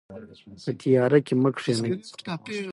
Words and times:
په 0.63 0.71
تیاره 0.81 1.19
کې 1.25 1.33
مه 1.41 1.49
کښینئ. 1.55 1.91